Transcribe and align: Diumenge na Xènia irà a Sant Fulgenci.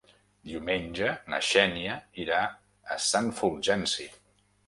Diumenge 0.51 1.09
na 1.33 1.39
Xènia 1.49 1.99
irà 2.23 2.41
a 2.95 2.99
Sant 3.11 3.31
Fulgenci. 3.41 4.09